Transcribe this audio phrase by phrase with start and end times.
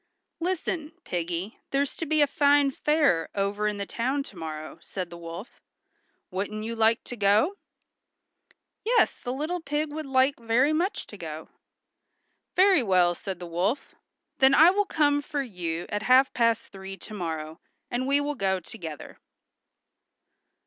[0.39, 5.11] "Listen, Piggy, there's to be a fine fair over in the town to morrow," said
[5.11, 5.61] the wolf.
[6.31, 7.57] "Wouldn't you like to go?"
[8.83, 11.49] Yes, the little pig would like very much to go.
[12.55, 13.93] "Very well," said the wolf.
[14.39, 17.59] "Then I will come for you at half past three to morrow,
[17.91, 19.19] and we will go together."